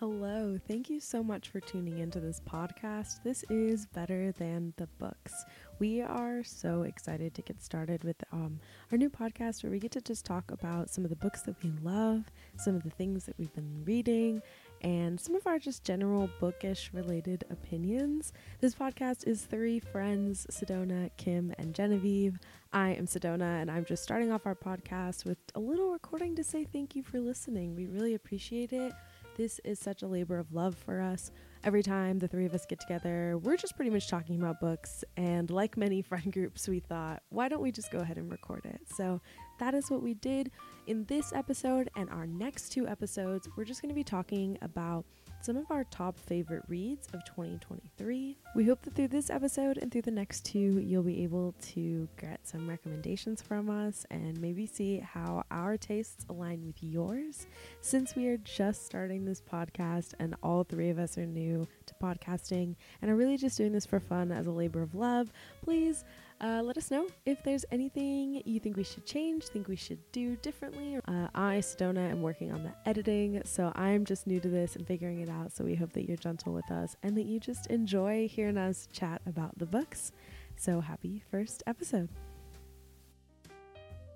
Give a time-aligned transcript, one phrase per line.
[0.00, 3.22] Hello, thank you so much for tuning into this podcast.
[3.22, 5.44] This is Better Than the Books.
[5.78, 8.60] We are so excited to get started with um,
[8.90, 11.62] our new podcast where we get to just talk about some of the books that
[11.62, 12.24] we love,
[12.56, 14.40] some of the things that we've been reading,
[14.80, 18.32] and some of our just general bookish related opinions.
[18.62, 22.38] This podcast is three friends, Sedona, Kim, and Genevieve.
[22.72, 26.44] I am Sedona, and I'm just starting off our podcast with a little recording to
[26.44, 27.76] say thank you for listening.
[27.76, 28.94] We really appreciate it.
[29.40, 31.30] This is such a labor of love for us.
[31.64, 35.02] Every time the three of us get together, we're just pretty much talking about books.
[35.16, 38.66] And like many friend groups, we thought, why don't we just go ahead and record
[38.66, 38.82] it?
[38.94, 39.22] So
[39.58, 40.50] that is what we did
[40.86, 43.48] in this episode and our next two episodes.
[43.56, 45.06] We're just going to be talking about
[45.40, 48.36] some of our top favorite reads of 2023.
[48.54, 52.08] We hope that through this episode and through the next two, you'll be able to
[52.20, 57.46] get some recommendations from us and maybe see how our tastes align with yours.
[57.80, 61.94] Since we are just starting this podcast and all three of us are new to
[62.02, 66.04] podcasting and are really just doing this for fun as a labor of love, please
[66.40, 69.98] uh, let us know if there's anything you think we should change, think we should
[70.12, 70.98] do differently.
[71.06, 74.86] Uh, I, Sedona, am working on the editing, so I'm just new to this and
[74.86, 75.52] figuring it out.
[75.52, 78.88] So we hope that you're gentle with us and that you just enjoy hearing us
[78.92, 80.12] chat about the books.
[80.56, 82.08] So happy first episode.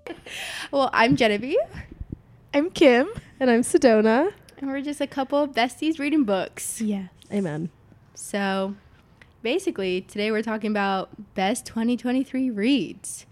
[0.71, 1.57] well, I'm Genevieve.
[2.55, 3.09] I'm Kim.
[3.41, 4.33] And I'm Sedona.
[4.59, 6.81] And we're just a couple of besties reading books.
[6.81, 7.09] Yeah.
[7.33, 7.71] Amen.
[8.15, 8.77] So
[9.45, 13.27] basically, today we're talking about best 2023 reads,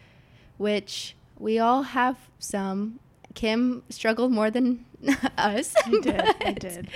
[0.58, 3.00] which we all have some.
[3.34, 4.84] Kim struggled more than
[5.38, 5.74] us.
[5.84, 6.20] I did.
[6.44, 6.88] I did.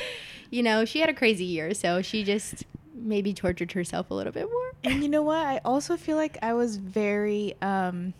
[0.50, 4.32] You know, she had a crazy year, so she just maybe tortured herself a little
[4.32, 4.72] bit more.
[4.84, 5.38] And you know what?
[5.44, 8.12] I also feel like I was very um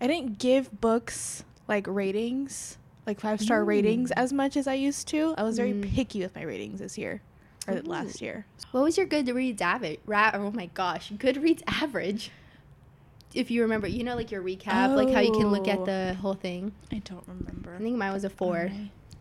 [0.00, 5.06] I didn't give books like ratings, like five star ratings as much as I used
[5.08, 5.34] to.
[5.36, 5.94] I was very Mm.
[5.94, 7.20] picky with my ratings this year
[7.74, 7.82] or Ooh.
[7.82, 8.46] last year.
[8.72, 10.00] What was your Goodreads average?
[10.06, 12.30] Ra- oh my gosh, Goodreads average.
[13.32, 15.84] If you remember, you know, like your recap, like how you can look at Oh.
[15.84, 16.72] the whole thing.
[16.90, 17.74] I don't remember.
[17.74, 18.70] I think mine was a four.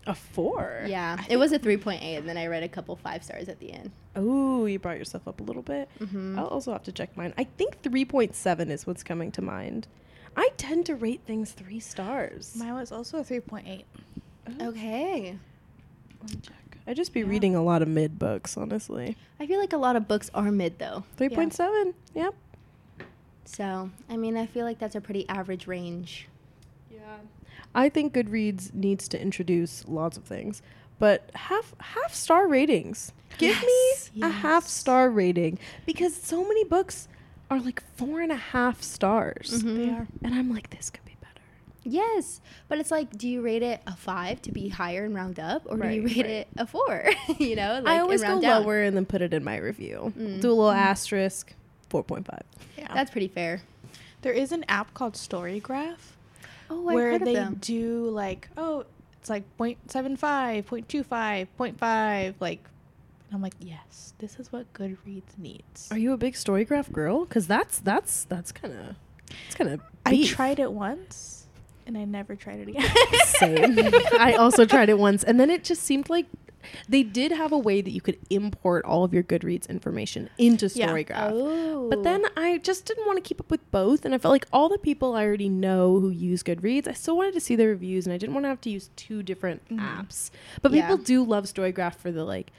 [0.07, 0.83] A four?
[0.87, 3.59] Yeah, I it was a 3.8, and then I read a couple five stars at
[3.59, 3.91] the end.
[4.15, 5.87] Oh, you brought yourself up a little bit.
[5.99, 6.39] Mm-hmm.
[6.39, 7.33] I'll also have to check mine.
[7.37, 9.87] I think 3.7 is what's coming to mind.
[10.35, 12.55] I tend to rate things three stars.
[12.55, 13.83] Mine was also a 3.8.
[14.61, 15.37] Okay.
[16.21, 16.68] Let me check.
[16.89, 17.27] I just be Yeah.
[17.27, 19.15] reading a lot of mid books, honestly.
[19.39, 21.03] I feel like a lot of books are mid though.
[21.17, 21.93] 3.7.
[22.15, 22.33] Yep.
[23.45, 26.27] So, I mean, I feel like that's a pretty average range.
[26.91, 27.17] Yeah.
[27.75, 30.61] I think Goodreads needs to introduce lots of things,
[30.97, 33.13] but half half star ratings.
[33.37, 37.07] Give Yes, me a half star rating because so many books
[37.51, 39.75] are like four and a half stars, Mhm.
[39.77, 40.07] They are.
[40.23, 41.08] and I'm like, this could be better.
[41.89, 45.39] Yes, but it's like, do you rate it a five to be higher and round
[45.39, 46.25] up, or do you rate right.
[46.25, 47.05] it a four?
[47.39, 48.63] you know, like I always and go round down.
[48.63, 50.13] lower and then put it in my review.
[50.17, 50.41] Mm.
[50.41, 51.53] Do a little asterisk.
[51.89, 52.41] 4.5.
[52.77, 52.93] Yeah.
[52.93, 53.61] That's pretty fair.
[54.21, 55.97] there is an app called Storygraph
[56.69, 57.57] Oh, where heard of they them.
[57.59, 58.85] do like, oh,
[59.19, 62.63] it's like 0.75, 0.25, 0.5, like
[63.33, 65.87] I'm like, yes, this is what Goodreads needs.
[65.91, 67.25] Are you a big Storygraph girl?
[67.25, 68.95] Because that's that's that's kind of
[69.45, 69.81] it's kind of.
[70.05, 71.38] I tried it once
[71.89, 72.89] and I never tried it again.
[73.25, 73.77] Same.
[74.19, 76.27] I also tried it once, and then it just seemed like
[76.87, 80.67] they did have a way that you could import all of your Goodreads information into
[80.67, 80.87] Yeah.
[80.89, 81.31] Storygraph.
[81.33, 84.31] Oh, But then I just didn't want to keep up with both, and I felt
[84.33, 87.55] like all the people I already know who use Goodreads, I still wanted to see
[87.55, 89.79] their reviews, and I didn't want to have to use two different Mhm.
[89.79, 90.29] apps.
[90.61, 90.81] But Yeah.
[90.87, 92.51] people do love Storygraph for the like,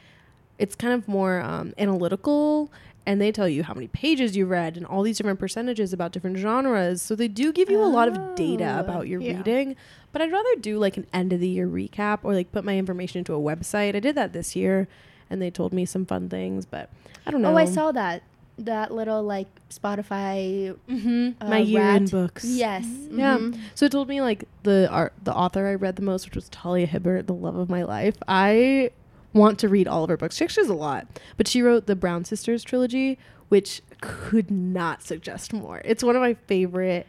[0.59, 2.71] it's kind of more um, analytical,
[3.07, 6.13] and they tell you how many pages you read and all these different percentages about
[6.13, 7.01] different genres.
[7.03, 9.37] So they do give you a lot of data Oh, about your yeah.
[9.39, 9.75] reading.
[10.13, 12.77] But I'd rather do like an end of the year recap or like put my
[12.77, 13.95] information into a website.
[13.97, 14.87] I did that this year,
[15.31, 16.91] and they told me some fun things, but
[17.27, 17.53] I don't know.
[17.53, 18.23] oh, I saw that
[18.59, 20.77] that little like Spotify.
[20.89, 21.31] Mm-hmm.
[21.41, 22.45] uh, my year in books.
[22.45, 22.85] Yes.
[23.11, 23.39] Yeah.
[23.39, 23.59] mhm.
[23.75, 26.49] So it told me like the art, the author I read the most, which was
[26.51, 28.17] Talia Hibbert, the love of my life.
[28.29, 28.91] I
[29.33, 30.37] want to read all of her books.
[30.37, 31.07] She actually has a lot,
[31.37, 33.19] but she wrote the Brown Sisters trilogy,
[33.49, 35.81] which could not suggest more.
[35.85, 37.07] It's one of my favorite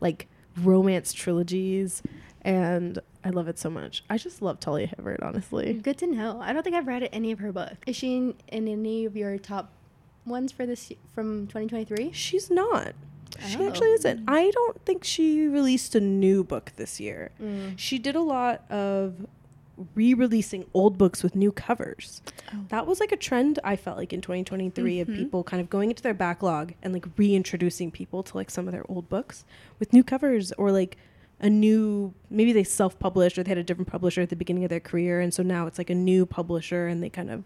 [0.00, 2.02] like romance trilogies,
[2.42, 4.02] and I love it so much.
[4.10, 5.74] I just love Talia Hibbert, honestly.
[5.74, 6.40] Good to know.
[6.42, 7.76] I don't think I've read any of her books.
[7.86, 9.70] Is she in, in any of your top
[10.26, 12.10] ones for this from 2023?
[12.12, 12.92] She's not.
[13.48, 13.68] She Oh.
[13.68, 14.24] actually isn't.
[14.28, 17.30] I don't think she released a new book this year.
[17.40, 17.78] Mm.
[17.78, 19.26] She did a lot of
[19.94, 22.22] re-releasing old books with new covers.
[22.52, 22.58] Oh.
[22.68, 25.16] That was like a trend I felt like in 2023 of Mhm.
[25.16, 28.72] people kind of going into their backlog and like reintroducing people to like some of
[28.72, 29.44] their old books
[29.78, 30.96] with new covers or like
[31.40, 34.70] a new maybe they self-published or they had a different publisher at the beginning of
[34.70, 37.42] their career and so now it's like a new publisher and they kind of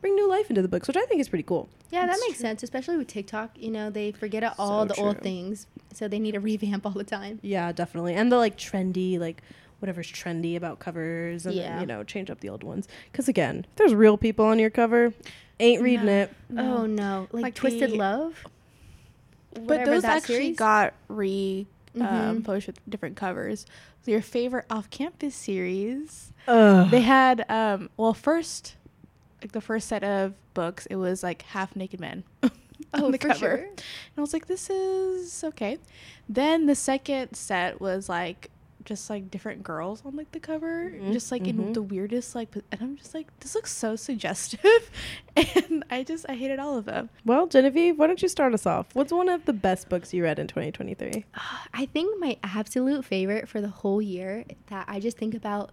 [0.00, 2.38] bring new life into the books which i think is pretty cool Yeah, that makes
[2.38, 2.46] true.
[2.46, 3.50] sense, especially with TikTok.
[3.56, 6.92] You know, they forget all So the old things, so they need a revamp all
[6.92, 7.38] the time.
[7.42, 9.42] yeah definitely and the like trendy like
[9.80, 11.80] whatever's trendy about covers and then, Yeah.
[11.80, 14.70] you know change up the old ones because again if there's real people on your
[14.70, 15.12] cover
[15.60, 16.12] ain't reading No.
[16.22, 18.44] it Oh no, like, Like Twisted the- Love.
[19.54, 20.56] But those that actually series?
[20.58, 21.66] got re
[21.96, 22.02] um,
[22.40, 22.44] Mhm.
[22.44, 23.66] published with different covers.
[24.02, 26.32] So your favorite off-campus series?
[26.48, 26.90] Ugh.
[26.90, 28.74] They had um, well, first
[29.40, 32.24] like the first set of books, it was like half naked men.
[32.92, 33.38] Oh, on the for cover.
[33.38, 33.54] sure.
[33.56, 33.82] And
[34.18, 35.78] I was like, this is okay.
[36.28, 38.50] Then the second set was like
[38.84, 41.74] just like different girls on like the cover, Mhm, just like in mhm.
[41.74, 44.90] the weirdest like, and I'm just like, this looks so suggestive,
[45.36, 47.08] and I just I hated all of them.
[47.24, 50.22] well genevieve why don't you start us off what's one of the best books you
[50.22, 51.24] read in 2023
[51.72, 55.70] I think my absolute favorite for the whole year that I just think about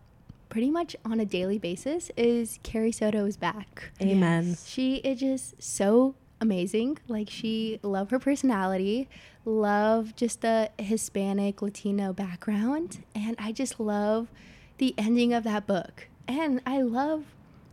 [0.49, 3.91] pretty much on a daily basis is Carrie Soto is back.
[4.01, 6.97] amen She is just so amazing.
[7.07, 9.07] Like she love her personality,
[9.45, 14.27] love just the Hispanic Latino background, and I just love
[14.77, 16.07] the ending of that book.
[16.27, 17.25] And I love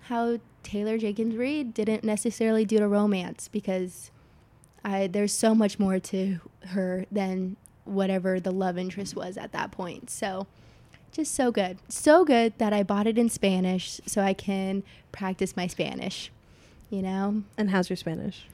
[0.03, 4.11] how Taylor Jenkins Reid didn't necessarily do the romance because
[4.85, 6.38] I there's so much more to
[6.69, 10.11] her than whatever the love interest was at that point.
[10.11, 10.47] So
[11.11, 11.79] just so good.
[11.88, 16.31] So good that I bought it in Spanish so I can practice my Spanish.
[16.90, 17.43] You know?
[17.56, 18.46] and how's your spanish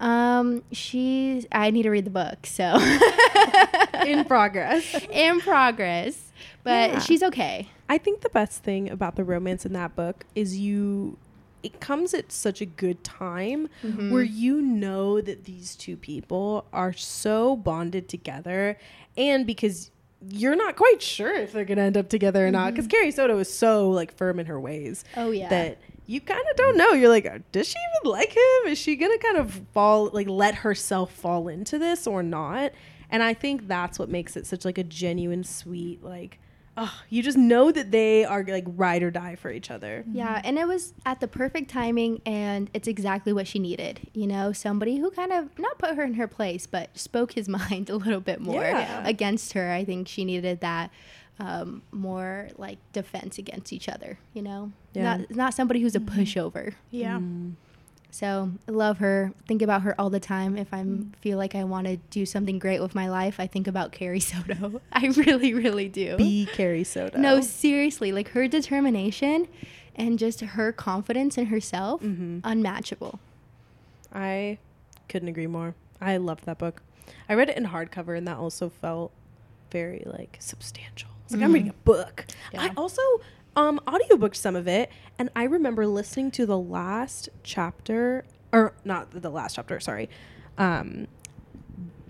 [0.00, 2.78] Um she's I need to read the book, so
[4.06, 6.30] in progress in progress.
[6.64, 6.98] But Yeah.
[7.00, 7.68] she's okay.
[7.88, 11.18] I think the best thing about the romance in that book is you
[11.62, 14.10] it comes at such a good time Mhm.
[14.10, 18.76] where you know that these two people are so bonded together
[19.16, 19.90] and because
[20.28, 23.10] you're not quite sure if they're going to end up together or not cuz Carrie
[23.12, 25.48] Soto is so like firm in her ways Oh yeah.
[25.48, 25.78] that
[26.12, 26.92] you kind of don't know.
[26.92, 28.66] You're like, "Uh, does she even like him?
[28.72, 32.72] Is she gonna kind of fall, like, let herself fall into this or not?
[33.10, 36.38] And I think that's what makes it such like a genuine, sweet, like,
[36.78, 40.04] oh, you just know that they are like ride or die for each other.
[40.10, 44.08] Yeah, and it was at the perfect timing, and it's exactly what she needed.
[44.14, 47.48] You know, somebody who kind of not put her in her place, but spoke his
[47.58, 49.06] mind a little bit more Yeah.
[49.06, 49.70] against her.
[49.70, 50.90] I think she needed that
[51.42, 54.18] um, more like defense against each other.
[54.32, 55.02] You know, Yeah.
[55.18, 56.74] not not somebody who's a pushover.
[56.90, 57.18] Yeah.
[57.18, 57.54] Mm.
[58.10, 59.32] So I love her.
[59.48, 60.58] Think about her all the time.
[60.58, 60.84] If I
[61.22, 64.20] feel like I want to do something great with my life, I think about Carrie
[64.32, 64.82] Soto.
[64.92, 66.16] I really, really do.
[66.18, 67.18] Be Carrie Soto.
[67.18, 69.48] No, seriously, like her determination
[69.96, 72.40] and just her confidence in herself, Mhm.
[72.44, 73.18] unmatchable.
[74.12, 74.58] I
[75.08, 75.74] couldn't agree more.
[76.00, 76.82] I loved that book.
[77.30, 79.10] I read it in hardcover, and that also felt
[79.70, 81.08] very like substantial.
[81.24, 82.26] It's like I'm reading a book.
[82.56, 83.02] I also
[83.56, 89.10] um audiobooked some of it, and I remember listening to the last chapter, or not
[89.10, 89.78] the last chapter.
[89.80, 90.08] Sorry,
[90.58, 91.06] um,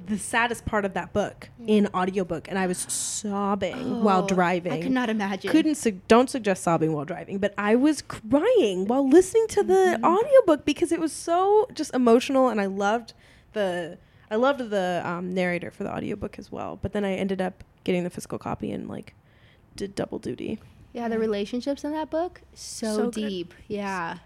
[0.06, 4.72] the saddest part of that book in audiobook, and I was sobbing while Oh, driving.
[4.72, 5.50] I could not imagine.
[5.50, 9.72] Couldn't su- don't suggest sobbing while driving, but I was crying while listening to the
[9.72, 10.04] Mm-hmm.
[10.04, 13.14] audiobook because it was so just emotional and I loved
[13.52, 13.98] the
[14.30, 16.78] I loved the um, narrator for the audiobook as well.
[16.80, 19.14] But then I ended up getting the physical copy and like
[19.76, 20.58] did double duty.
[20.92, 23.28] Yeah, the relationships in that book so, So good.
[23.28, 23.54] deep.
[23.68, 24.18] Yeah,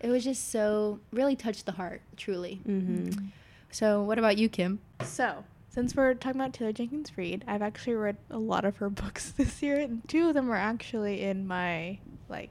[0.00, 2.60] it was just so really touched the heart, truly.
[2.66, 3.26] Mm-hmm.
[3.70, 4.80] So, what about you, Kim?
[5.04, 8.90] So, since we're talking about Taylor Jenkins Reid, I've actually read a lot of her
[9.02, 12.50] books this year, and two of them are actually in my like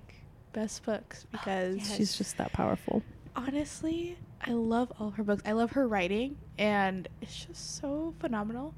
[0.54, 1.98] best books because yes.
[1.98, 3.04] She's just that powerful.
[3.36, 5.44] honestly, I love all her books.
[5.46, 8.74] I love her writing, and it's just so phenomenal.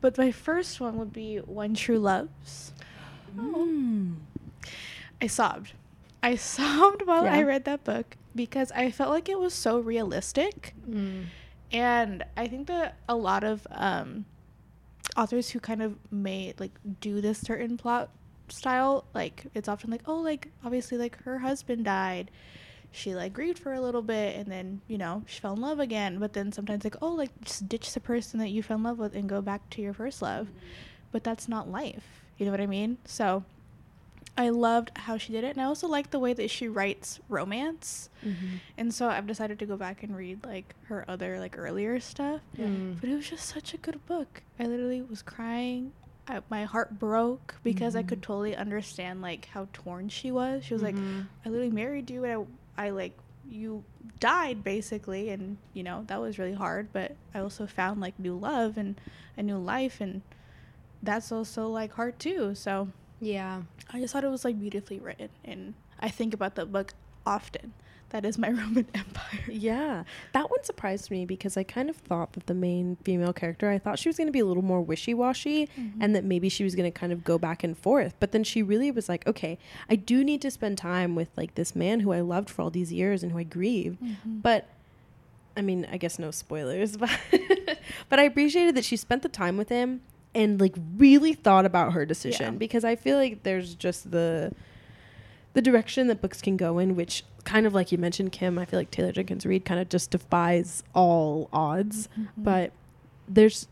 [0.00, 2.72] But my first one would be One True Loves.
[3.36, 4.16] Mm.
[5.20, 5.72] I sobbed.
[6.22, 10.74] I sobbed while I read that book because I felt like it was so realistic.
[10.88, 11.26] Mm.
[11.72, 14.24] and i think that a lot of um
[15.16, 18.10] authors who kind of may like do this certain plot
[18.48, 22.30] style like it's often like oh like obviously like her husband died
[22.94, 25.80] she like grieved for a little bit and then you know she fell in love
[25.80, 28.82] again but then sometimes like oh like just ditch the person that you fell in
[28.84, 30.46] love with and go back to your first love
[31.10, 33.42] but that's not life you know what i mean so
[34.38, 37.18] i loved how she did it and i also like the way that she writes
[37.28, 38.56] romance Mm-hmm.
[38.78, 42.40] and so I've decided to go back and read like her other like earlier stuff.
[42.56, 42.98] Mm.
[42.98, 44.40] But it was just such a good book.
[44.58, 45.92] I literally was crying.
[46.26, 50.64] I, my heart broke because I could totally understand like how torn she was.
[50.64, 51.26] She was like, Mhm.
[51.44, 53.16] I literally married you and I, I like
[53.48, 53.84] you
[54.20, 58.34] died basically and you know that was really hard but i also found like new
[58.34, 58.98] love and
[59.36, 60.22] a new life and
[61.04, 62.54] that's also like hard too.
[62.54, 62.88] So
[63.20, 63.62] Yeah.
[63.92, 66.94] I just thought it was like beautifully written, and I think about the book
[67.26, 67.74] often.
[68.14, 69.40] That is my Roman Empire.
[69.48, 70.04] Yeah,
[70.34, 73.78] that one surprised me because I kind of thought that the main female character, I
[73.78, 76.00] thought she was going to be a little more wishy washy Mm-hmm.
[76.00, 78.14] and that maybe she was going to kind of go back and forth.
[78.20, 79.58] But then she really was like, okay,
[79.90, 82.70] I do need to spend time with like this man who I loved for all
[82.70, 84.00] these years and who I grieved.
[84.00, 84.38] Mm-hmm.
[84.38, 84.68] But
[85.56, 87.10] I mean, I guess no spoilers, but
[88.08, 90.02] but I appreciated that she spent the time with him
[90.36, 92.58] and like really thought about her decision Yeah.
[92.58, 94.52] because I feel like there's just the
[95.54, 98.64] the direction that books can go in, which kind of like you mentioned, Kim, I
[98.64, 102.08] feel like Taylor Jenkins Reid kind of just defies all odds.
[102.18, 102.42] Mm-hmm.
[102.42, 102.72] But
[103.28, 103.68] there's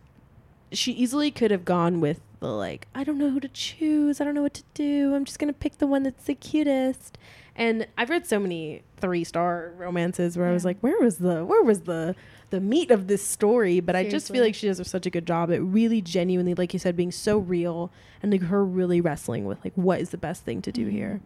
[0.71, 4.25] she easily could have gone with the like, I don't know who to choose, I
[4.25, 7.19] don't know what to do, I'm just gonna pick the one that's the cutest.
[7.55, 11.45] And I've read so many three star romances where I was like, where was the
[11.45, 12.15] where was the
[12.51, 13.81] the meat of this story?
[13.81, 16.73] But I just feel like she does such a good job at really genuinely, like
[16.73, 17.91] you said, being so real
[18.23, 20.93] and like her really wrestling with like what is the best thing to do Mhm.
[20.93, 21.21] here.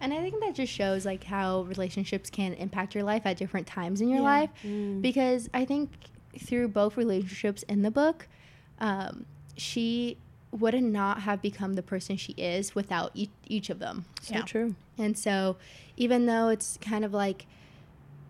[0.00, 3.66] And I think that just shows like how relationships can impact your life at different
[3.66, 4.24] times in your Yeah.
[4.24, 4.50] life.
[4.64, 5.02] Mm.
[5.02, 5.90] Because I think
[6.38, 8.28] through both relationships in the book,
[8.78, 9.26] um,
[9.56, 10.18] she
[10.52, 14.04] would not have become the person she is without each, each of them.
[14.22, 14.42] So Yeah.
[14.42, 14.74] true.
[14.96, 15.56] And so,
[15.96, 17.46] even though it's kind of like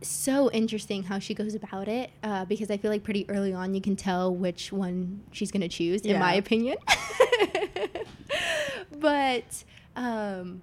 [0.00, 3.74] so interesting how she goes about it, uh, because I feel like pretty early on
[3.74, 6.76] you can tell which one she's going to choose, in my opinion.
[9.00, 9.64] but
[9.96, 10.62] um,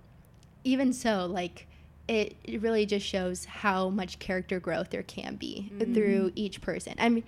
[0.66, 1.68] even so, like,
[2.08, 6.94] it, it really just shows how much character growth there can be through each person.
[7.00, 7.24] I mean,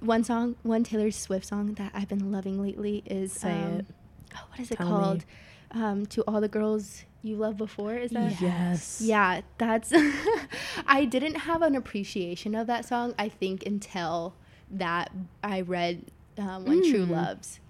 [0.00, 3.86] one song, one Taylor Swift song that I've been loving lately is Say um, it.
[4.34, 5.24] Oh, what is it Tell called?
[5.72, 7.94] Um, to all the girls you loved before.
[7.94, 8.40] Is that?
[8.40, 9.00] Yes.
[9.02, 9.92] Yeah, that's.
[10.86, 13.14] I didn't have an appreciation of that song.
[13.18, 14.34] I think until
[14.70, 17.10] that I read um, "One True Mm.
[17.10, 17.60] Loves."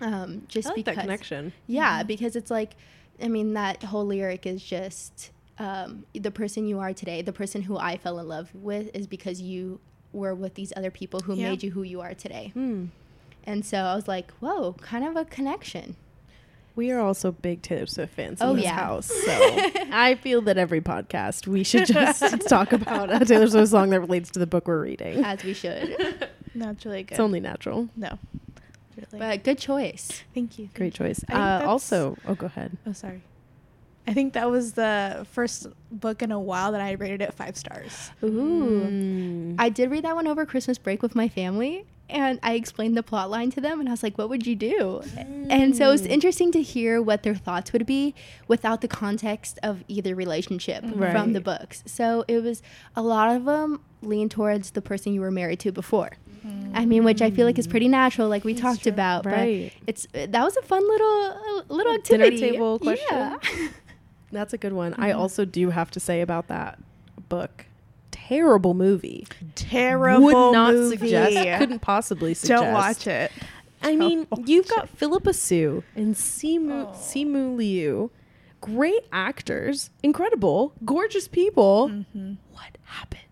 [0.00, 1.52] Um, just I like because that connection.
[1.66, 2.76] yeah, because it's like,
[3.22, 7.62] I mean, that whole lyric is just um, the person you are today, the person
[7.62, 9.80] who I fell in love with is because you
[10.12, 11.50] were with these other people who Yeah.
[11.50, 12.50] made you who you are today.
[12.54, 12.86] Hmm.
[13.44, 15.96] And so I was like, whoa, kind of a connection.
[16.76, 18.76] We are also big Taylor Swift fans Oh, in this yeah.
[18.76, 19.32] house, so
[19.90, 23.98] I feel that every podcast we should just talk about a Taylor Swift song that
[24.00, 25.24] relates to the book we're reading.
[25.24, 26.28] As we should.
[26.54, 27.12] Naturally good.
[27.14, 27.88] It's only natural.
[27.96, 28.16] no.
[28.98, 29.18] Really.
[29.18, 30.22] but good choice.
[30.34, 30.68] thank you.
[30.74, 31.24] Great choice.
[31.28, 32.76] I Uh, also, oh, go ahead.
[32.86, 33.22] Oh, sorry.
[34.06, 37.56] I think that was the first book in a while that I rated it five
[37.56, 38.10] stars.
[38.24, 38.86] Ooh.
[38.88, 39.56] Mm.
[39.58, 43.02] I did read that one over Christmas break with my family, and I explained the
[43.02, 45.02] plot line to them, and I was like, "What would you do?"
[45.50, 46.10] And so it's Mm.
[46.10, 48.14] interesting to hear what their thoughts would be
[48.48, 51.82] without the context of either relationship from the books.
[51.86, 52.62] So it was
[52.96, 56.10] a lot of them lean towards the person you were married to before.
[56.74, 58.92] I mean, which I feel like is pretty natural, like we It's talked true.
[58.92, 59.26] about.
[59.26, 59.72] Right.
[59.80, 62.40] But it's that was a fun little uh, little Dinner activity.
[62.52, 63.06] table question.
[63.10, 63.36] Yeah.
[64.32, 64.94] That's a good one.
[64.98, 65.16] I Mhm.
[65.16, 66.78] also do have to say about that
[67.28, 67.66] book.
[68.28, 69.26] Terrible movie.
[69.54, 70.24] Terrible.
[70.24, 70.96] Would not movie.
[70.98, 71.58] suggest.
[71.58, 72.62] Couldn't possibly suggest.
[72.62, 73.32] Don't watch it.
[73.82, 76.92] I mean, Don't you've got Phillipa Soo and Simu Oh.
[76.94, 78.10] Simu Liu,
[78.60, 81.88] great actors, incredible, gorgeous people.
[81.88, 82.34] Mm-hmm.
[82.52, 83.22] What happened?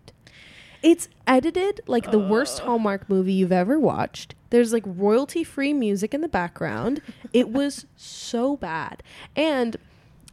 [0.83, 4.35] It's edited like the worst Hallmark movie you've ever watched.
[4.51, 7.03] There's like royalty free music in the background.
[7.33, 9.03] it was so bad.
[9.35, 9.77] And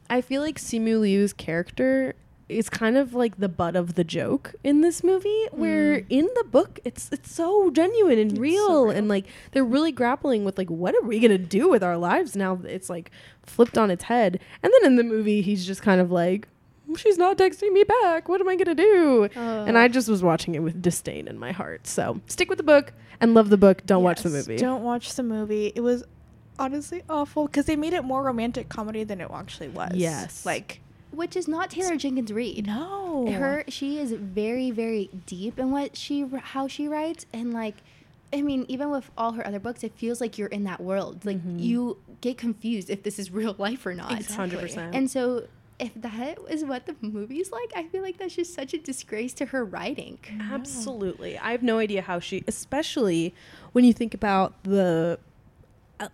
[0.09, 2.13] I feel like Simu Liu's character
[2.49, 6.05] is kind of like the butt of the joke in this movie where Mm.
[6.09, 8.89] in the book it's it's so genuine and It's so real, real.
[8.91, 11.97] and like they're really grappling with like what are we going to do with our
[11.97, 13.11] lives now that it's like
[13.43, 14.39] flipped on its head.
[14.61, 16.47] And then in the movie he's just kind of like
[16.97, 18.27] she's not texting me back.
[18.27, 19.29] What am I going to do?
[19.35, 21.87] And I just was watching it with disdain in my heart.
[21.87, 23.85] So stick with the book and love the book.
[23.85, 24.57] Don't watch the movie.
[24.57, 25.71] Don't watch the movie.
[25.75, 26.03] It was
[26.59, 29.93] honestly awful because they made it more romantic comedy than it actually was.
[29.95, 30.45] Yes.
[30.45, 30.81] Like
[31.13, 32.67] which is not Taylor Jenkins Reid.
[32.67, 33.31] no.
[33.31, 37.75] her she is very very deep in what she how she writes and like
[38.33, 41.23] i mean even with all her other books it feels like you're in that world
[41.25, 41.59] like Mhm.
[41.63, 44.57] you get confused if this is real life or not Exactly.
[44.57, 44.89] 100%.
[44.95, 45.47] and so
[45.79, 49.33] if that is what the movie's like i feel like that's just such a disgrace
[49.33, 50.17] to her writing
[50.51, 51.37] Absolutely.
[51.37, 53.33] I have no idea how she, especially
[53.73, 55.19] when you think about the
[55.99, 56.07] uh,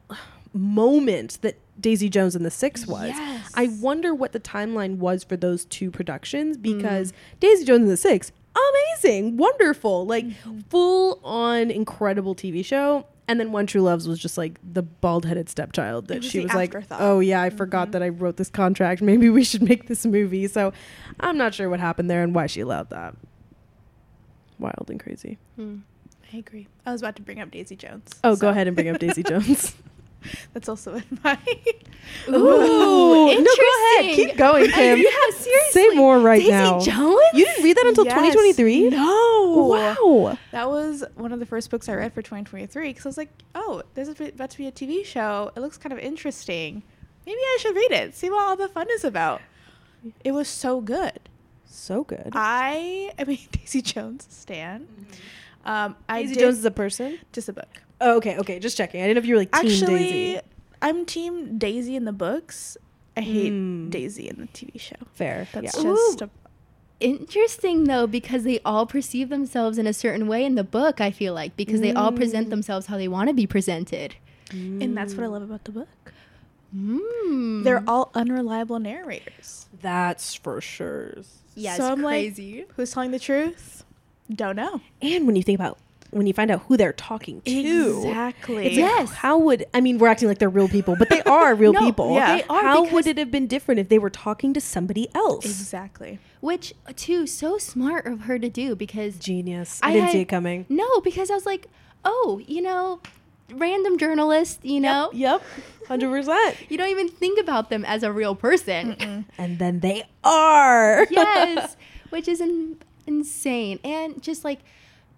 [0.53, 3.09] moment that Daisy Jones and the Six was.
[3.09, 3.51] Yes.
[3.55, 6.61] I wonder what the timeline was for those two productions Mm.
[6.61, 10.59] because Daisy Jones and the Six, amazing, wonderful, like Mm-hmm.
[10.69, 13.05] full on incredible TV show.
[13.27, 16.39] And then One True Loves was just like the bald headed stepchild that was she
[16.39, 17.91] was like, oh yeah, I forgot Mhm.
[17.91, 19.01] that I wrote this contract.
[19.03, 20.47] Maybe we should make this movie.
[20.47, 20.73] So
[21.19, 23.15] I'm not sure what happened there and why she allowed that.
[24.57, 25.37] Wild and crazy.
[25.55, 25.77] Hmm.
[26.33, 26.67] I agree.
[26.85, 28.09] I was about to bring up Daisy Jones.
[28.23, 29.75] Oh, so- go ahead and bring up Daisy Jones.
[30.53, 31.37] That's also in my.
[32.27, 34.15] Ooh, No, go ahead.
[34.15, 34.97] Keep going, oh, Kim.
[34.99, 35.49] yeah, seriously.
[35.71, 36.79] Say more right Daisy now.
[36.79, 37.21] Daisy Jones?
[37.33, 38.13] You didn't read that until Yes.
[38.13, 38.89] 2023?
[38.89, 39.65] No.
[39.69, 40.37] Wow.
[40.51, 43.29] That was one of the first books I read for 2023 because I was like,
[43.55, 45.51] oh, there's about to be a TV show.
[45.55, 46.83] It looks kind of interesting.
[47.25, 49.41] Maybe I should read it, see what all the fun is about.
[50.23, 51.19] It was so good.
[51.65, 52.31] So good.
[52.33, 54.81] I, I mean, Daisy Jones, Stan.
[54.81, 55.13] Mm-hmm.
[55.65, 57.19] Um, I Daisy did Jones is a person?
[57.33, 57.81] just a book.
[58.01, 58.59] Oh, okay, okay.
[58.59, 59.01] Just checking.
[59.01, 60.39] I didn't know if you were like Team Actually, Daisy.
[60.81, 62.77] I'm Team Daisy in the books.
[63.17, 63.89] I hate Mm.
[63.89, 64.95] Daisy in the TV show.
[65.13, 65.47] Fair.
[65.51, 65.83] That's yeah.
[65.83, 66.25] just Ooh.
[66.25, 66.29] a,
[67.01, 70.99] Interesting though, because they all perceive themselves in a certain way in the book.
[70.99, 72.49] I feel like because they all present Mm.
[72.51, 74.15] themselves how they want to be presented.
[74.51, 76.13] and that's what I love about the book.
[76.75, 77.63] Mm.
[77.63, 79.67] They're all unreliable narrators.
[79.81, 81.13] That's for sure.
[81.55, 82.65] yeah, so I'm like, crazy.
[82.75, 83.83] Who's telling the truth?
[84.33, 84.81] Don't know.
[85.01, 85.77] And when you think about
[86.11, 88.65] when you find out who they're talking to, Exactly.
[88.65, 89.09] It's Yes.
[89.09, 89.99] like, how would I mean?
[89.99, 92.15] We're acting like they're real people, but they are real No, people.
[92.15, 92.37] yeah.
[92.37, 95.45] they are How would it have been different if they were talking to somebody else?
[95.45, 96.17] Exactly.
[96.41, 99.79] Which too so smart of her to do because Genius.
[99.83, 100.65] I, I didn't see had- it coming.
[100.67, 101.67] no, because I was like,
[102.03, 103.01] oh, you know,
[103.51, 105.43] random journalist, you know, Yep.
[105.87, 106.55] Hundred percent.
[106.69, 109.25] you don't even think about them as a real person.
[109.37, 111.05] And then they are.
[111.11, 111.75] yes,
[112.09, 112.77] which is in,
[113.09, 113.79] insane.
[113.83, 114.59] And just like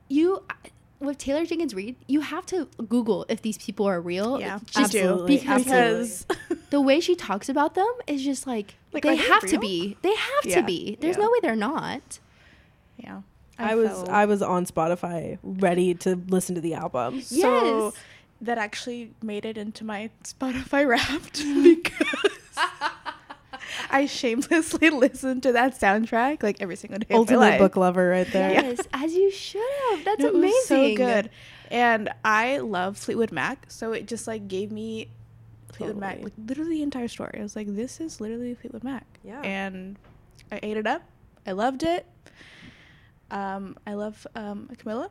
[0.08, 0.44] you,
[1.00, 4.40] with Taylor Jenkins Reid, you have to Google if these people are real.
[4.40, 5.00] Yeah, just do.
[5.00, 6.26] Absolutely, because Because
[6.70, 9.98] the way she talks about them is just like, Like, they they have to be.
[10.02, 10.98] They have Yeah, to be.
[11.02, 11.24] There's yeah.
[11.24, 12.20] no way they're not.
[12.98, 13.22] yeah,
[13.60, 17.22] I was felt- I was on Spotify ready to listen to the album.
[17.22, 17.94] so Yes.
[18.42, 22.68] that actually made it into my Spotify Wrapped because
[23.90, 27.08] I shamelessly listened to that soundtrack like every single day.
[27.12, 28.52] Ultimate book lover right there.
[28.52, 30.06] Yes, as you should have.
[30.06, 30.62] That's amazing.
[30.62, 31.30] so good.
[31.70, 35.08] And I love Fleetwood Mac, so it just like gave me
[35.72, 37.38] Fleetwood Mac, like literally the entire story.
[37.40, 39.06] I was like, this is literally Fleetwood Mac.
[39.24, 39.42] Yeah.
[39.42, 39.98] And
[40.52, 41.02] I ate it up.
[41.48, 42.06] I loved it.
[43.32, 45.10] Um, I love um, Camilla.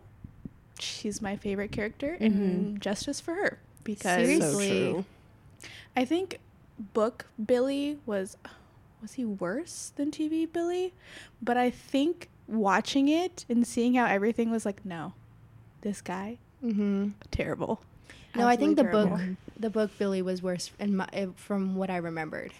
[0.78, 4.68] She's my favorite character, and justice for her because Seriously.
[4.68, 5.04] So true.
[5.96, 6.38] I think
[6.80, 8.36] book Billy was
[9.00, 10.92] was he worse than TV Billy?
[11.40, 15.14] But I think watching it and seeing how everything was like, no,
[15.82, 17.10] this guy Mm-hmm.
[17.30, 17.80] terrible.
[18.36, 21.74] No, I think the Absolutely book, the book Billy was worse, in my, eh, from
[21.74, 22.52] what I remembered.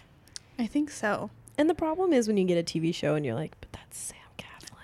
[0.57, 1.29] I think so.
[1.57, 3.97] And the problem is when you get a TV show and you're like, but that's
[3.97, 4.17] Sam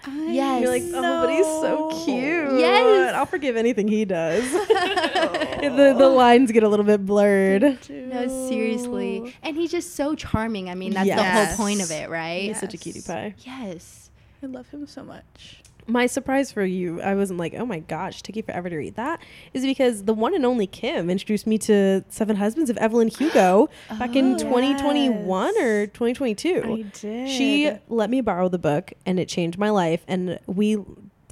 [0.03, 0.33] Claflin.
[0.33, 0.61] Yes.
[0.61, 2.59] You're like, oh, but he's so cute.
[2.59, 3.15] Yes.
[3.15, 4.43] I'll forgive anything he does.
[4.51, 7.77] the, the lines get a little bit blurred.
[7.89, 9.35] No, seriously.
[9.43, 10.69] And he's just so charming.
[10.69, 12.43] I mean, that's the whole point of it, right?
[12.43, 13.35] He's such a cutie pie.
[13.39, 14.09] Yes.
[14.41, 15.61] I love him so much.
[15.87, 18.95] My surprise for you, I wasn't like, oh my gosh, took you forever to read
[18.95, 19.21] that,
[19.53, 23.69] is because the one and only Kim introduced me to Seven Husbands of Evelyn Hugo
[23.97, 24.37] back in Oh.
[24.37, 26.63] 2021 or 2022.
[26.65, 27.29] I did.
[27.29, 30.03] She let me borrow the book and it changed my life.
[30.07, 30.77] And we,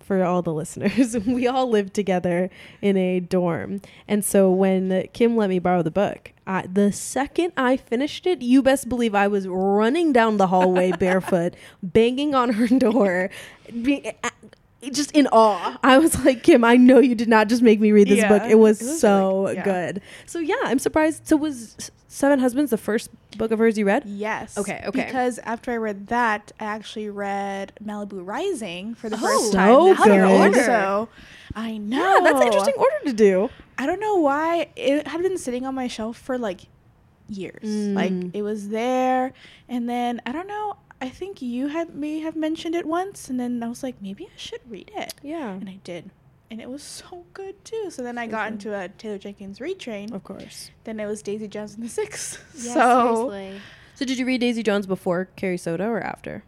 [0.06, 2.50] for all the listeners, we all lived together
[2.82, 3.82] in a dorm.
[4.08, 8.42] And so when Kim let me borrow the book, I, the second I finished it,
[8.42, 13.32] you best believe I was running down the hallway barefoot, banging on her door,
[13.82, 14.12] being,
[14.92, 15.80] just in awe.
[15.82, 18.30] I was like, Kim, I know you did not just make me read this Yeah,
[18.30, 18.44] book.
[18.44, 19.64] It was, it was so really- yeah.
[19.64, 20.02] good.
[20.28, 21.28] So yeah, I'm surprised.
[21.28, 24.04] So was Seven Husbands the first book of hers you read?
[24.06, 24.58] Yes.
[24.58, 25.04] Okay, okay.
[25.06, 29.94] Because after I read that, I actually read Malibu Rising for the Oh, first so
[29.94, 29.96] time.
[29.98, 30.22] good.
[30.22, 30.72] Order.
[30.72, 31.10] Also,
[31.56, 31.98] I know.
[31.98, 33.50] Yeah, that's an interesting order to do.
[33.78, 36.62] I don't know why it had been sitting on my shelf for like
[37.28, 37.64] years.
[37.66, 38.32] Like Mm.
[38.34, 39.34] it was there,
[39.68, 40.78] and then I don't know.
[41.02, 44.24] I think you had may have mentioned it once, and then I was like, maybe
[44.24, 45.50] I should read it, Yeah.
[45.52, 46.12] and I did,
[46.52, 47.90] and it was so good too.
[47.90, 48.54] So then I So got good.
[48.54, 50.14] into a Taylor Jenkins retrain.
[50.14, 50.72] Of course.
[50.84, 52.38] Then it was Daisy Jones and the Six.
[52.56, 53.62] Yeah, so seriously.
[53.96, 56.44] So did you read Daisy Jones before Carrie Soto or after?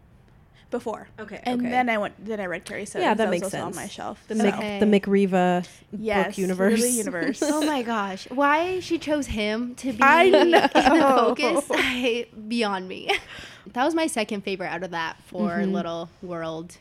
[0.70, 1.08] before.
[1.18, 1.40] Okay.
[1.44, 2.22] And then I went.
[2.22, 3.02] Then I read Carrie Soto.
[3.02, 3.64] Yeah, 'cause that makes sense.
[3.64, 4.22] on my shelf.
[4.28, 4.78] the so- Mick, Okay.
[4.80, 5.62] the Mick Riva
[5.98, 6.72] Yes, book universe.
[6.72, 7.40] literally universe.
[7.42, 8.28] oh my gosh.
[8.30, 13.10] Why she chose him to be I in the focus, I, beyond me.
[13.72, 15.72] That was my second favorite out of that for Mhm.
[15.72, 16.76] Little World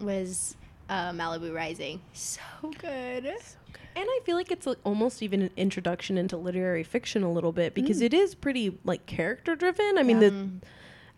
[0.00, 0.54] was
[0.88, 2.00] uh, Malibu Rising.
[2.12, 2.40] So
[2.78, 3.26] good.
[3.26, 7.52] And I feel like it's like almost even an introduction into literary fiction a little
[7.52, 8.04] bit because Mm.
[8.04, 9.98] it is pretty like character driven.
[9.98, 10.28] I mean, Yeah.
[10.28, 10.48] the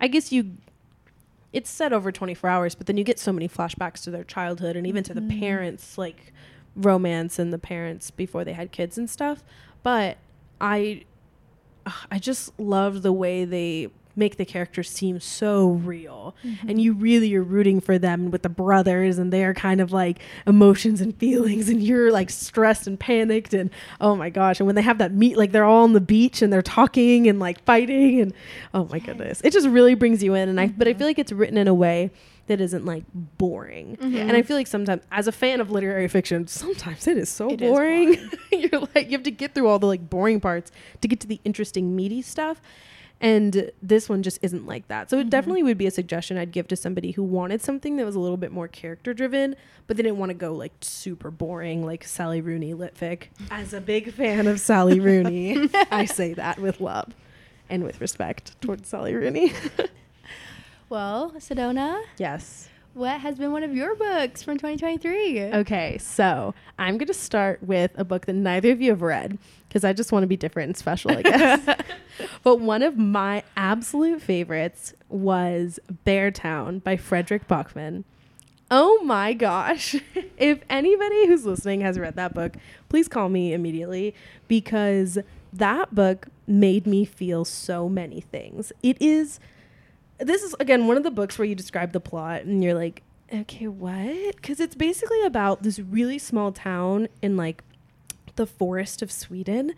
[0.00, 0.52] I guess you
[1.52, 4.76] it's set over 24 hours, but then you get so many flashbacks to their childhood
[4.76, 5.40] and even to the Mhm.
[5.40, 6.32] parents like
[6.76, 9.42] romance and the parents before they had kids and stuff.
[9.82, 10.16] But
[10.60, 11.04] I
[12.10, 16.34] I just loved the way they make the characters seem so real.
[16.44, 16.68] Mm-hmm.
[16.68, 20.20] And you really are rooting for them with the brothers and their kind of like
[20.46, 23.70] emotions and feelings and you're like stressed and panicked and
[24.00, 24.60] oh my gosh.
[24.60, 27.28] And when they have that meet like they're all on the beach and they're talking
[27.28, 28.32] and like fighting and
[28.74, 29.40] oh my goodness.
[29.42, 30.98] It just really brings you in and i but i mm-hmm.
[30.98, 32.10] feel like it's written in a way
[32.46, 33.96] that isn't like boring.
[33.96, 34.16] Mm-hmm.
[34.16, 37.50] And i feel like sometimes as a fan of literary fiction sometimes it is so
[37.50, 38.30] It is boring.
[38.52, 41.26] You're like you have to get through all the like boring parts to get to
[41.26, 42.60] the interesting meaty stuff
[43.20, 45.10] and this one just isn't like that.
[45.10, 45.30] So it mm-hmm.
[45.30, 48.20] definitely would be a suggestion i'd give to somebody who wanted something that was a
[48.20, 49.54] little bit more character driven
[49.86, 53.24] but they didn't want to go like super boring like sally rooney litfic.
[53.50, 57.14] As a big fan of sally rooney i say that with love
[57.68, 59.52] and with respect towards sally rooney.
[60.88, 65.42] Well, Sedona, yes what has been one of your books from 2023?
[65.54, 69.38] Okay, so I'm going to start with a book that neither of you have read
[69.68, 71.76] because I just want to be different and special, I guess.
[72.42, 78.04] but one of my absolute favorites was Beartown by Fredrik Backman.
[78.70, 79.96] Oh my gosh.
[80.36, 82.56] if anybody who's listening has read that book,
[82.88, 84.14] please call me immediately
[84.48, 85.18] because
[85.52, 88.72] that book made me feel so many things.
[88.82, 89.40] It is
[90.20, 93.02] this is again one of the books where you describe the plot and you're like
[93.32, 94.36] okay what?
[94.36, 97.62] Because it's basically about this really small town in like
[98.36, 99.74] the forest of sweden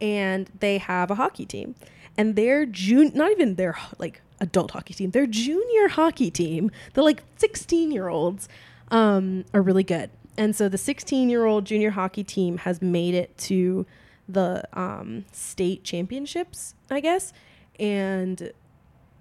[0.00, 1.74] and they have a hockey team.
[2.16, 7.02] And their june not even their like adult hockey team their junior hockey team the
[7.02, 8.48] like 16 year olds
[8.90, 10.10] um, are really good.
[10.38, 13.86] And so the 16 year old junior hockey team has made it to
[14.28, 17.32] the um, state championships i guess.
[17.78, 18.52] And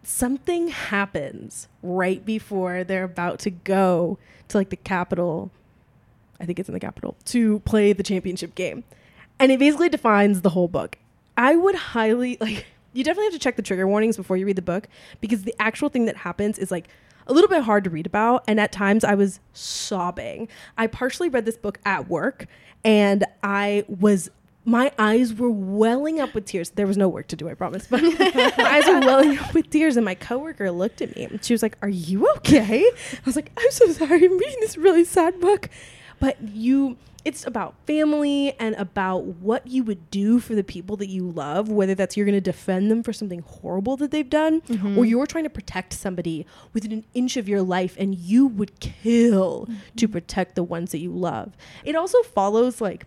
[0.06, 5.52] something happens right before they're about to go to like the capital
[6.40, 8.84] i think it's in the capital to play the championship game.
[9.40, 10.98] And it basically defines the whole book.
[11.38, 14.56] I would highly like you definitely have to check the trigger warnings before you read
[14.56, 14.88] the book
[15.20, 16.88] because the actual thing that happens is like
[17.28, 18.44] a little bit hard to read about.
[18.48, 20.48] And at times i was sobbing.
[20.78, 22.48] I partially read this book at work
[22.84, 24.30] and i was
[24.66, 26.72] my eyes were welling up with tears.
[26.72, 27.86] There was no work to do, I promise.
[27.88, 29.96] But my eyes were welling up with tears.
[29.96, 32.84] And my coworker looked at me and she was like, Are you okay?
[32.84, 34.26] I was like, I'm so sorry.
[34.26, 35.70] I'm reading this really sad book.
[36.20, 41.10] But you, it's about family and about what you would do for the people that
[41.10, 44.62] you love, whether that's you're going to defend them for something horrible that they've done,
[44.62, 44.98] mm-hmm.
[44.98, 48.80] or you're trying to protect somebody within an inch of your life and you would
[48.80, 49.66] kill
[49.98, 50.14] to mm-hmm.
[50.14, 51.56] protect the ones that you love.
[51.84, 53.06] It also follows like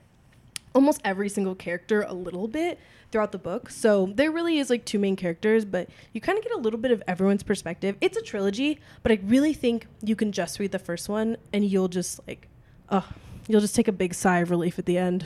[0.74, 2.78] almost every single character a little bit
[3.10, 3.70] throughout the book.
[3.70, 6.78] So there really is like two main characters, but you kind of get a little
[6.78, 7.96] bit of everyone's perspective.
[8.00, 11.64] It's a trilogy, but I really think you can just read the first one and
[11.64, 12.48] you'll just like,
[12.90, 13.06] oh,
[13.46, 15.24] you'll just take a big sigh of relief at the end.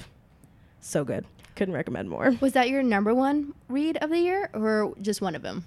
[0.81, 1.25] So good.
[1.57, 2.37] Couldn't recommend more.
[2.41, 5.65] Was that your number one read of the year or just one of them?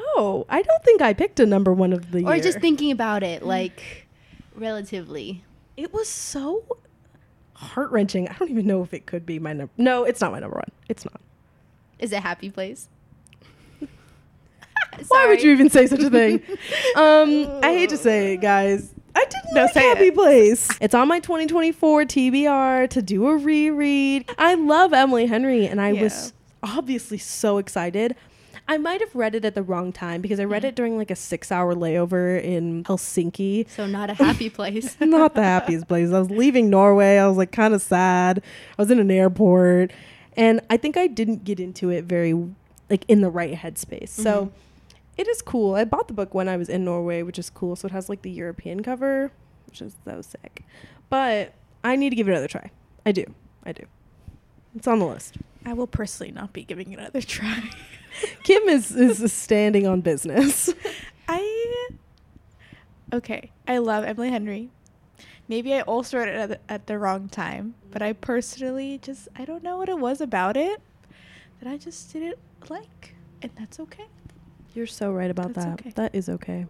[0.00, 2.40] Oh, I don't think I picked a number one of the Or year.
[2.40, 4.06] Or just thinking about it, like
[4.54, 5.44] relatively.
[5.76, 6.64] it was so
[7.64, 8.28] heart wrenching.
[8.28, 9.72] I don't even know if it could be my number.
[9.76, 10.70] No, it's not my number one.
[10.88, 11.20] It's not.
[11.98, 12.88] Is it Happy Place?
[15.08, 16.42] Why would you even say such a thing?
[16.96, 18.92] um, I hate to say it, guys.
[19.16, 20.14] I didn't No, like say Happy it.
[20.14, 20.68] Place.
[20.80, 24.28] It's on my 2024 TBR to do a reread.
[24.38, 28.16] I love Emily Henry, and I was obviously so excited.
[28.66, 30.68] I might have read it at the wrong time because I read mm.
[30.68, 33.68] it during like a six-hour layover in Helsinki.
[33.68, 34.96] So not a happy place.
[35.00, 36.10] Not the happiest place.
[36.10, 37.18] I was leaving Norway.
[37.18, 38.42] I was like kind of sad.
[38.78, 39.92] I was in an airport,
[40.36, 42.34] and I think I didn't get into it very
[42.88, 44.08] like in the right headspace.
[44.08, 44.98] So mm-hmm.
[45.18, 45.74] it is cool.
[45.74, 47.76] I bought the book when I was in Norway, which is cool.
[47.76, 49.30] So it has like the European cover,
[49.66, 50.64] which is so sick.
[51.10, 52.70] But I need to give it another try.
[53.04, 53.26] I do.
[53.64, 53.84] I do.
[54.74, 55.36] It's on the list.
[55.66, 57.70] I will personally not be giving it another try.
[58.42, 60.72] Kim is is standing on business.
[61.28, 61.88] I
[63.12, 63.50] okay.
[63.66, 64.70] I love Emily Henry.
[65.48, 69.28] Maybe I also read it at the, at the wrong time, but I personally just
[69.36, 70.80] I don't know what it was about it
[71.60, 74.06] that I just didn't like, and that's okay.
[74.74, 75.80] You're so right about That's that.
[75.80, 75.90] okay.
[75.90, 76.66] That is okay.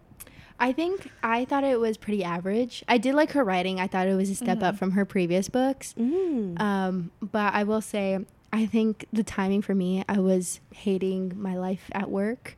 [0.59, 2.83] I think I thought it was pretty average.
[2.87, 3.79] I did like her writing.
[3.79, 4.77] I thought it was a step up Mhm.
[4.79, 5.93] from her previous books.
[5.97, 6.59] Mm.
[6.61, 8.19] Um, but I will say,
[8.55, 12.57] I think the timing for me, I was hating my life at work.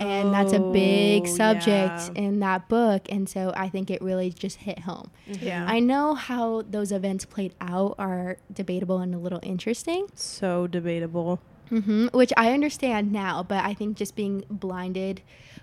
[0.00, 2.22] And that's a big Oh, subject yeah.
[2.26, 3.02] in that book.
[3.10, 5.10] And so I think it really just hit home.
[5.26, 5.64] Yeah.
[5.68, 11.40] I know how those events played out are debatable and a little interesting, so debatable.
[11.70, 15.20] hmm which I understand now, but I think just being blinded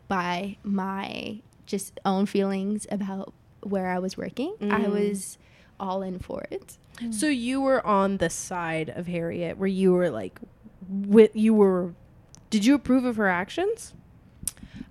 [0.10, 4.92] by my just own feelings about where I was working, I Mm.
[4.92, 5.38] was
[5.80, 6.78] all in for it.
[7.12, 10.40] So you were on the side of Harriet, where you were like,
[10.90, 11.94] with you were.
[12.50, 13.94] Did you approve of her actions?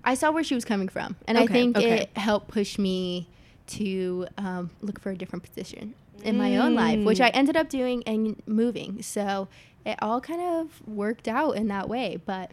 [0.03, 2.01] I saw where she was coming from, and I think okay.
[2.01, 3.27] it helped push me
[3.67, 7.35] to um, look for a different position in my own life, which I Mm.
[7.35, 9.01] ended up doing and moving.
[9.01, 9.47] So
[9.85, 12.19] it all kind of worked out in that way.
[12.23, 12.51] But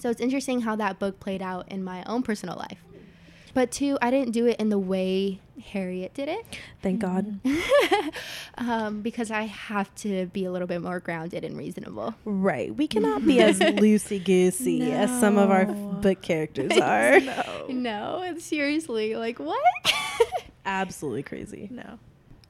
[0.00, 2.78] so it's interesting how that book played out in my own personal life.
[3.54, 5.40] But two, I didn't do it in the way
[5.72, 6.44] Harriet did it.
[6.82, 7.38] Thank God.
[8.58, 12.14] um, because I have to be a little bit more grounded and reasonable.
[12.24, 12.74] Right.
[12.74, 17.20] We cannot be as loosey goosey as some of our book characters are.
[17.20, 17.66] No.
[17.68, 19.62] No, seriously like what?
[20.66, 21.68] Absolutely crazy.
[21.70, 21.98] No.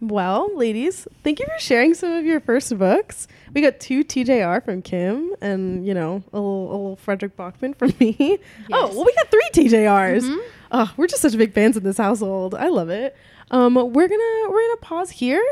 [0.00, 3.26] Well, ladies, thank you for sharing some of your first books.
[3.54, 7.74] We got two TJR from Kim and, you know, a little, a little Fredrik Backman
[7.76, 8.38] from me.
[8.72, 10.24] Oh, well, we got three TJRs.
[10.24, 10.42] Mhm.
[10.76, 12.52] Oh, we're just such big fans in this household.
[12.52, 13.16] I love it.
[13.52, 15.44] Um, we're gonna we're gonna pause here.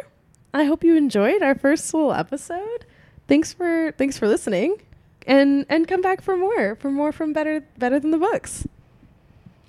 [0.52, 2.84] I hope you enjoyed our first little episode.
[3.28, 4.82] Thanks for thanks for listening,
[5.24, 8.66] and and come back for more for more from better better than the books.